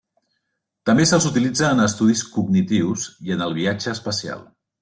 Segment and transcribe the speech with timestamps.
[0.89, 4.47] També se'ls utilitza en estudis cognitius i en el viatge espacial.